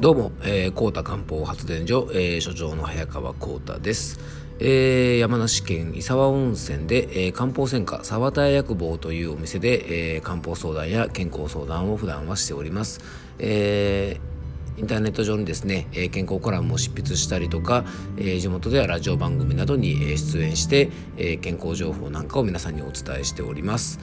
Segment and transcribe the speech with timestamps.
[0.00, 4.20] どうも、えー、高田漢方発電所、えー、所長の早川幸太です、
[4.60, 13.00] えー、山梨県伊沢温泉で、えー、漢方専科沢田屋薬房というお店で、えー、漢方相談や健康相談を普段はしております、
[13.40, 14.38] えー
[14.78, 17.84] インターネット上にですね、え健康コラムを執筆したりとか、
[18.16, 23.98] え地元ではラジオ番組などに出演して、え健康情報なんかを皆さんにお伝えしております。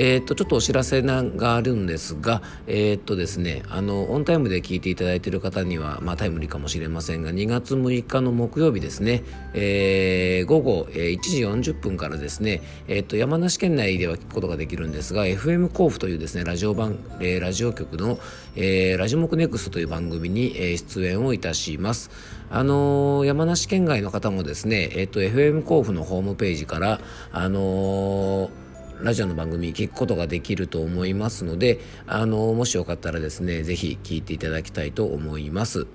[0.00, 18.20] えー、っとちょっとお知らせがあるんですが、えー、っとですねあのオンタイムで聞いていただいている方には、まあ、タイムリーかもしれませんが2月6日の木曜日ですね、えー、午後、え1時40分からですね、えっと山梨県内では聞くことができるんですが FM 甲府というですねラジオ番、えラジオ局の、
[18.54, 22.10] えラジモクネクストという番組に、え出演をいたします。
[22.50, 27.00] あの山梨県外の方もですね、えっと FM 甲府のホームページから
[27.32, 28.67] あのー
[29.00, 35.86] ラジオの番組聞くことができると思いますのであのもしよかったらですね是非聴いていただきたいと思います。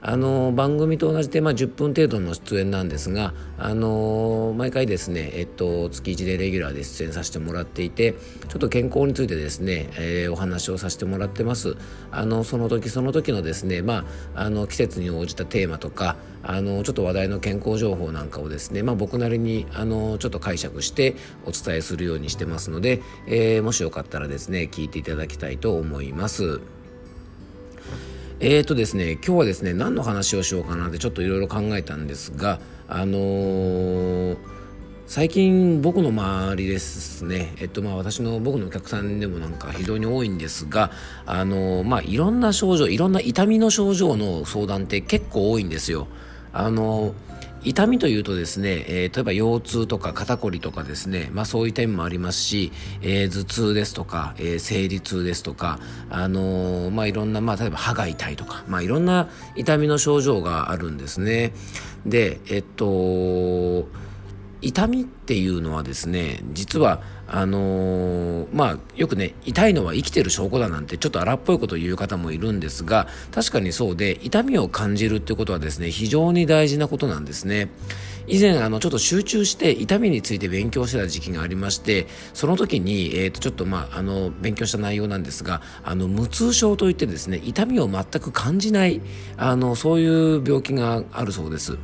[0.00, 8.12] あの番組と同じで、まあ、10分程度の出演なんですが、あの毎回ですね、えっと、月1でレギュラーで出演させてもらっていて
[8.48, 11.76] ちょっと健康についてですね、えー、お話をさせてもらってます
[12.12, 14.04] あのその時その時のですね、ま
[14.34, 26.60] あ、あの季節に応じたテーマとかあのちょっと話題の健康情報なんかをですね、まあ、僕なりにあのちょっと解釈してお伝えするようにしてますので、えー、もしよかったらですね聞いていただきたいと思います。
[28.40, 34.36] えーとですね、今日はですね何の話をしようかなってちょっといろいろ考えたんですがあのー、
[35.08, 40.92] 最近僕の周りですね、えっとまあ、私の僕のお客さんでもなんか非常に多いんですが、
[41.26, 46.06] あのー、まあ、いろんな症状いろんな痛みの症状の相談って結構多いんですよ。
[46.52, 55.78] あのー痛みというとですね、えー、例えば腰痛とか肩こりとかですね、まあそういう点もありますし、えー、頭痛ですとか、えー、生理痛ですとか、
[56.10, 61.52] あのまあいろんな、まあ例えば歯が痛いとか、まあいろんな痛みの症状があるんですね。
[62.06, 63.88] で、えっと、
[64.60, 67.00] 痛みっていうのはですね実は
[67.30, 77.68] あのー、まあよくね痛いのは生きてる証拠だなんてちょっと荒っぽいことを言う方もいるんですが確かにそうで痛みを感じるってことはですね非常に大事なことなんですね。
[78.30, 89.00] 以前あのちょっと集中して痛みについて勉強してた時期がありましてその時に、えー、とちょっとまああの勉強した内容なんですがあの無痛症といってですね痛みを全く感じない
[89.38, 91.78] あのそういう病気があるそうです。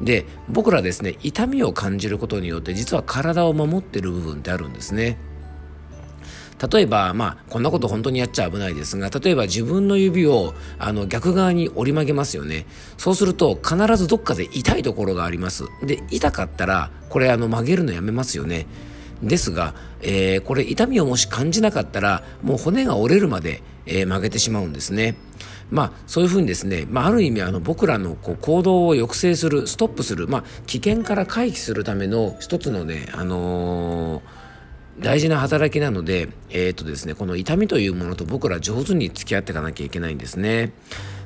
[0.00, 5.18] で僕らですね痛みを感じることによって実は体を守ってる部分ってあるんですね
[6.72, 12.66] 例えば、まあ、こんなこと本当にやっちゃ危ないですが、例えば自分の指をあの逆側に折り曲げますよね。
[12.96, 15.64] そうすると、必ずどっかで痛いところがあります。
[15.82, 18.66] で、痛かったら、これあの曲げるのやめますよね。
[19.26, 25.16] ですが、えー、これ痛みをもし感じなかったら、もう骨が折れるまで、えー、曲げてしまうんですね。
[25.70, 34.22] まあ、そういうふうにですね、まあ、ある意味あの僕らのこう行動を抑制するストップする、まあ、危険から回避するための一つのね、あのー、
[35.00, 40.72] 大事な働きなので、えーとですね、この痛みというものと僕ら上手に付き合っていかなきゃいけないんですね。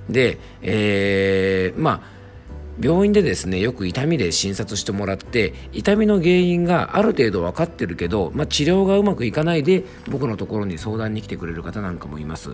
[0.08, 2.17] で、えー、まあ
[2.80, 12.50] 病院でですねよく痛みで診察してもらって痛みの原因がある程度分かってるけど、まあ、治療がうまくいかないで僕のところに相談に来てくれる方なんかもいます。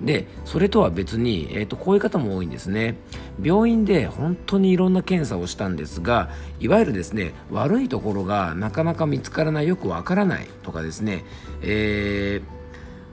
[0.00, 2.96] でそれとは別に、えーと、こういう方も多いんですね
[3.42, 6.28] 病院で本当にいろんな検査をしたんですが
[6.60, 11.24] いわゆるですね悪いところがなかなか見つからないよくわからないとかですね、
[11.62, 12.56] えー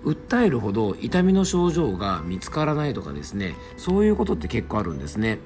[0.03, 5.40] 訴えるほど痛みの症状が見つからないとかですねそういうことって結構あるんですね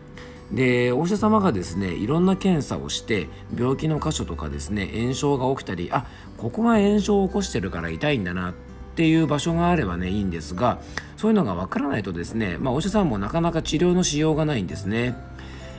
[0.52, 3.28] でお医者様がですねいろんな検査をして
[3.58, 6.06] 病気の箇所とかですね炎症が起きたりあ
[6.38, 8.54] ここが炎症を起こしてるから痛いんだなっ
[8.96, 10.80] ていう場所があればねいいんですが
[11.18, 15.16] そういうのがわからないとですね、まあ、お医者さんもなかなか治療のしようがないんですね。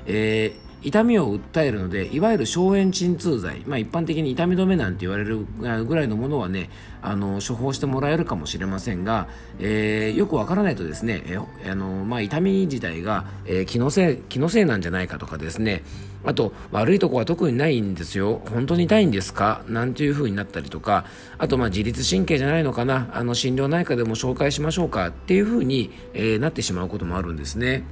[0.07, 5.45] えー痛みを訴えるのでいわゆる消炎鎮痛剤、まあ、一般的に痛み止めなんて言われる
[5.85, 6.71] ぐらいのものはね
[7.03, 9.29] あの処方してもらえるかもしれませんが、
[9.59, 11.39] えー、よくわからないとですね、え、
[11.71, 15.83] あのまあ、痛み自体が、えー、気のせい気のせいなんじゃないかとかですね。
[16.25, 18.43] あと悪いとこは特にないんですよ。
[18.51, 19.63] 本当に痛いんですか？
[19.69, 21.05] なんていう風になったりとか。
[21.39, 23.09] あとまあ自律神経じゃないのかな？
[23.13, 25.09] あの心療内科でも紹介しましょうか？
[25.09, 27.85] っていう風に、えー、なってしまうこともあるんですね。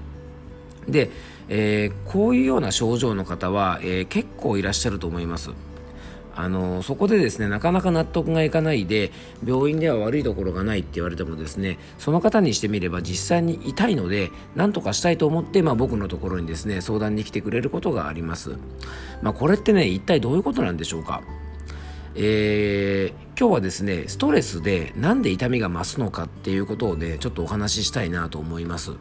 [0.88, 1.10] で、
[1.48, 5.50] えー、こういうような症状の方は、えー、結構いらっしゃると思います。
[6.38, 9.10] あのそこでですねなかなか納得がいかないで
[9.44, 18.50] 病院では悪いところがないって言われてもですねその方にしてみれば実際に痛いので何とかしたいと思って、まあ、僕のところにですね相談に来てくれることがあります、
[19.22, 21.22] まあ、これってね一体どういうことなんでしょうか。
[22.18, 28.92] えー、今日はですねストレスでなんで痛みが増すのかっていうことをねちょっとお話ししたいなと思います。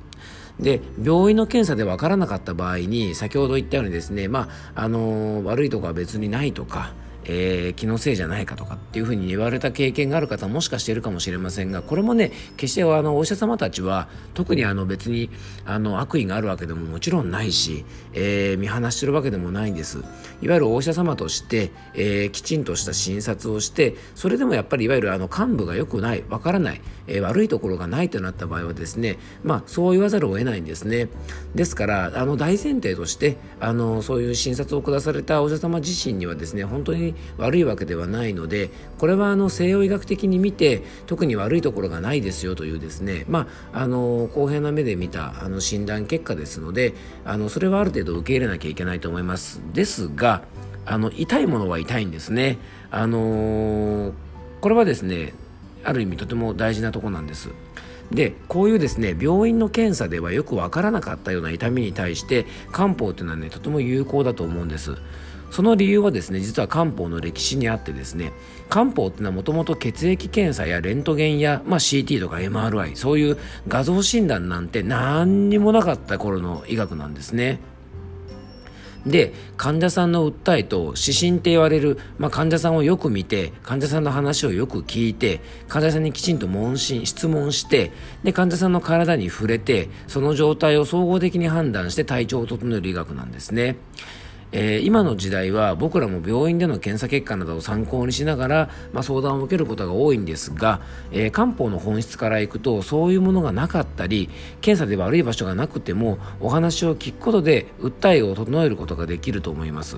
[0.60, 6.94] で病院の検査で分からなかった場合に先ほど言ったようにですね、まああの、悪いとこは別にないとか
[7.25, 15.30] えー、気のせいじゃないかとかっていうふうに言われた経験がある方もしかしているかもしれませんがこれもね決してあのお医者様たちは特にあの別に
[15.66, 20.00] あの悪意があるわけでももちろんないし、えー、見放してるわけでもないんです。
[20.42, 29.18] いわゆるお医者様として、えー、きちんとした診察をしてそれでもやっぱりいわゆるあの幹部が良くないわからない、え悪いところがないとなった場合はですね。
[29.44, 31.10] まあそう言わざるを得ないんですね。
[31.56, 49.62] ですからあの大前提としてあのそういう診察を下されたお医者様自身にはですね本当に悪いわけではないのでこれはあの西洋医学的に見て特に悪いところがないですよというですねまああの公平な目で見たあの診断結果ですのであのそれはある程度受け入れなきゃいけないと思います。
[49.74, 50.44] ですが
[50.86, 52.58] あの痛いものは痛いんですね。
[52.92, 54.14] あの
[54.62, 55.34] これはですね
[55.84, 57.50] ある意味とても大事なとこなんです。
[58.12, 64.96] でこういうですね病院の検査ではよくわからなかったような痛みに対して漢方っていうのはねとても有効だと思うんです。
[65.52, 68.34] その理由はですね実は漢方の歴史にあってですね
[68.70, 73.38] 漢方っていうのはもともと血液検査やレントゲンや、まあ、CT とか MRI そういう
[73.68, 77.60] 画像診断なんて何にもなかった頃の医学なんですね。
[79.06, 87.92] で患者さんの訴えと指針って言われる、まあ、患者さんをよく見て患者さんの話をよく聞いて患者さんにきちんと問診質問して
[88.24, 93.78] で患者さんの体に触れてその状態を総合的に判断して体調を整える医学なんですね。
[94.57, 100.80] えー、今の時代は僕らも病院での検査結果などを参考にしながら、まあ、相談を受けることが多いんですが、
[101.12, 104.30] えー、漢方の本質からいくとそういうものがなかったり
[104.62, 109.98] 検査で悪い場所がなくてもお話を聞くことで訴えを整えることができると思います。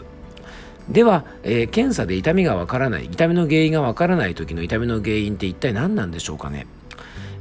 [0.90, 6.66] では、えー、検査で痛みがわからない痛みの原因がわからない時の痛みの原因って一体何なんでしょうかね？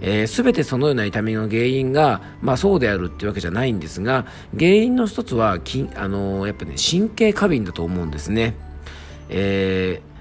[0.08, 4.24] えー、全てそのような痛みの原因が、まあ、そうであるっていうわけじゃないんですが
[4.56, 8.54] 原因の一つはき、あのー、やっぱね神経過敏だと思うんですね。
[9.28, 10.16] えー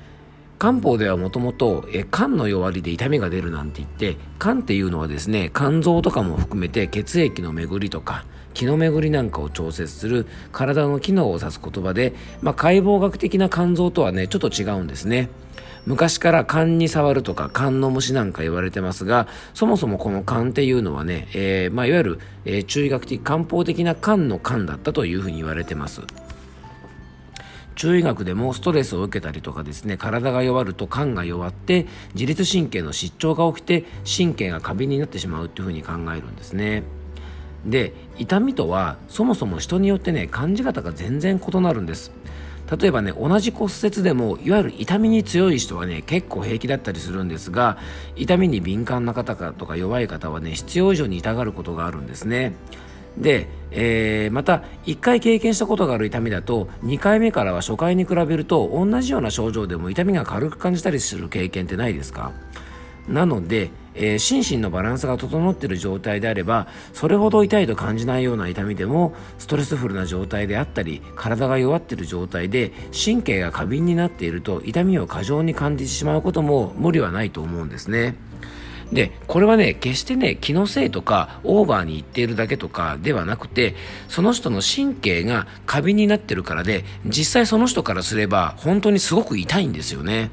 [0.58, 15.30] 漢方ではもともと肝の弱りで痛みが出るなんて言って肝っていうのはですね肝臓とかも含めて血液の巡りとか気の巡りなんかを調節する体の機能を指す言葉で、まあ、解剖学的な肝臓とはねちょっと違うんですね。
[15.86, 26.02] 昔から勘に触るとか勘の虫なんか言われてますがそもそもこの勘っていうのはね、えー、まあ、いわゆる、えー、中医学的漢方的な勘の勘だったというふうに言われてます。
[27.76, 36.84] 中医学でもストレスを受けたりとかですね体が弱ると肝が弱って自律神経の失調が起きて神経が過敏になってしまうっていうふうに考えるんですね。
[37.66, 42.12] で痛みとはそもそも人によってね感じ方が全然異なるんです。
[42.80, 47.78] 例えばね同じ骨折でもいわゆる痛みに強い人はね結構平気だったりするんですが
[48.16, 52.56] 痛みに敏感な方かとか弱い方はね必要以上に痛がることがあるんですね。
[53.18, 62.34] で、えー、また1回経験したことがある痛みだと2回目からは初回に比べると同じような症状でも痛みが軽く感じたりする経験ってないですか？
[63.08, 78.16] なのでえー、心身のバランスが整っている状態であればそれほど痛いと感じないような痛みでもストレスフルな状態であったり体が弱っている状態で神経が過敏になっていると痛みを過剰に感じてしまうことも無理はないと思うんですね。
[78.92, 83.76] で、これはね、決してね、気のせいとか、オーバーに言っているだけとかではなくて、
[84.08, 90.30] その人の神経が過敏になってるからで、実際その人からすれば、本当にすごく痛いんですよね。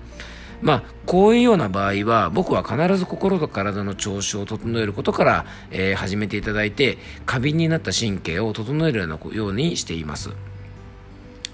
[0.62, 10.30] まあ、こういうような場合は僕は必ず心と体の調子を整えることから、えー、始めていただいて過敏になった神経を整えるようにしています。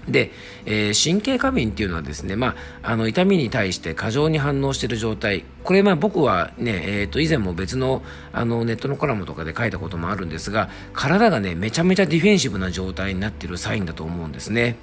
[0.07, 0.31] で、
[0.65, 5.43] えー、神経過敏っていうのはですね、まあ、あの痛みに対して過剰に反応している状態。
[5.63, 8.01] これまあ僕はね、えー、と以前も別の
[8.31, 14.77] あのネットのコラムとかで書いたこともあるんですが体がねめちゃめちゃディフェンシブな状態になっているサインだと思うんですね。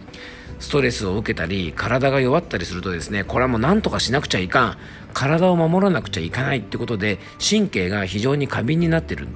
[0.58, 4.78] ストレスを受けたり体が弱ったりするとですねこれはもう何とかしなくちゃいかん。
[5.12, 9.28] 体を守らなくちゃいかないってことで神経が非常に過敏になっている。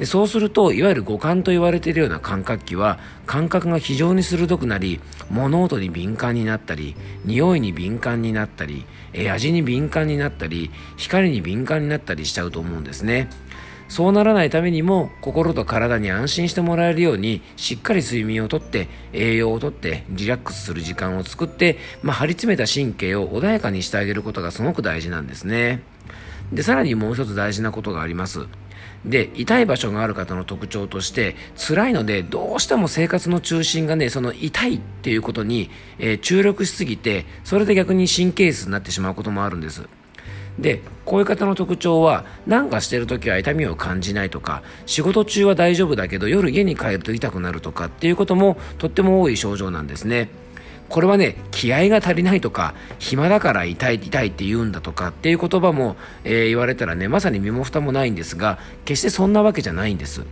[0.00, 8.86] でそうするといわゆる五感と言われているような感覚器は感覚が非常に鋭くなり物音に敏感になったり匂いに敏感になったり
[9.30, 13.28] 味に敏感になったり光に敏感になったりしちゃうと思うんですね。
[13.90, 25.82] そうならないためにも心と体に安心してもらえるようにしっかり睡眠をとって栄養をとってリラックスする時間を作って、まあ、張り詰めた神経を穏やかにしてあげることがすごく大事なんですね。
[26.52, 28.46] でさらにもう一つ大事なことがあります。
[29.04, 39.88] で痛い場所がある方の特徴として辛いのでどうしても生活の中心がねその痛いっていうことに、えー、注力しすぎてそれで逆に神経質になってしまうこともあるんです。
[40.58, 50.28] でこういう方の特徴は何かしてる時は痛みを感じないとか仕事中は大丈夫だけど夜家に帰ると痛くなるとかっていうこともとっても多い症状なんですね。
[50.90, 60.24] これはね気合が足りないとか暇だから痛い痛いって言うんだとかっていう言葉も、えー、言われたらねまさに身も蓋もないんですが決してそんなわけじゃないんです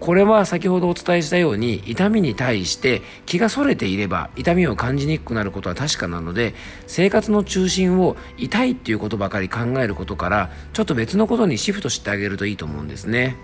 [0.00, 6.54] これは先ほどお伝えしたように痛みに対して気がそれていれば痛みを感じにくくなることは確かなので
[6.88, 13.36] 生活の中心を痛いっていうことばかり考えることからちょっと別のことにシフトしてあげるといいと思うんですね。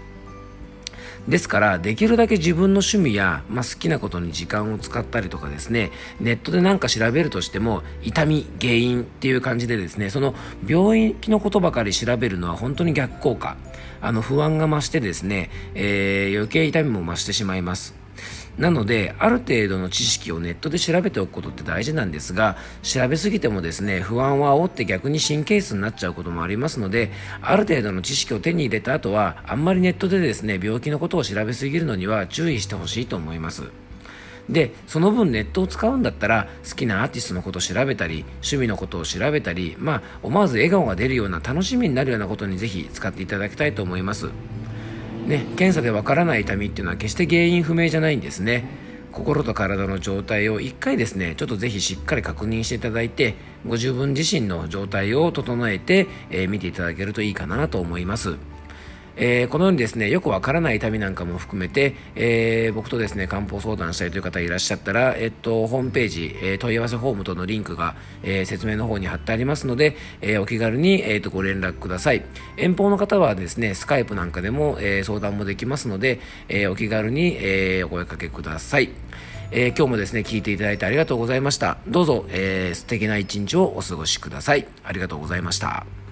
[1.26, 10.34] ですからできるだけ自分の趣味や、まあ、好きなことに時間を使ったりとかですねネットで何か調べるとしても痛み原因っていう感じでですねその
[10.66, 13.56] 病気のことばかり調べるのは本当に逆効果
[14.00, 17.94] あの不安が増してですね、えー、余計痛みも増してしまいます。
[18.58, 33.62] なのである程度の知識をネットで調べておくことって大事なんですが調べすぎてもですね不安を煽って逆に神経質になっちゃうこともありますのである程度の知識を手に入れた後はあんまりネットでですね病気のことを調べすぎるのには注意してほしいと思います。
[34.48, 44.30] でその分ネットを使うんだったら好きなアーティストのことを調べたり趣味のことを調べたりまあ思わず笑顔が出るような楽しみになるようなことにぜひ使っていただきたいと思います。
[45.28, 48.64] ね、検査でわからない痛みっていうのは決して原因不明じゃないんですね。
[49.12, 53.34] 心と体の状態を1回ですねちょっとぜひしっかり確認していただいて
[53.66, 58.36] ご自分自身の状態を整えて、えー、見ていただけるといいかなと思います。
[59.18, 72.24] えー、このようにですねよくわからない痛みなんかも含めて、えー、僕とですね漢方相談したいという方いらっしゃったら、えっと、ホームページ、え、問い合わせフォームとのリンクが、え説明の方に貼ってありますので、えお気軽に、えーと、ご連絡ください
[72.56, 78.90] 遠方の方はですねスカイプなんかでも、え相談もできますので、えお気軽に、えお声かけください
[79.50, 81.78] えー、今日もですね、聞いていただいてありがとうございました。
[81.86, 84.66] どうぞ、えー、素敵な一日をお過ごしください。
[84.84, 86.07] ありがとうございました。